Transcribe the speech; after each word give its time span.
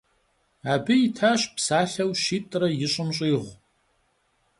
Абы 0.73 0.93
итащ 1.05 1.41
псалъэу 1.55 2.11
щитӏрэ 2.21 2.67
ищӏым 2.85 3.09
щӏигъу. 3.15 3.53